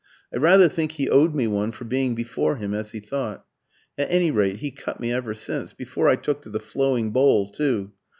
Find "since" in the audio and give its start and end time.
5.35-5.73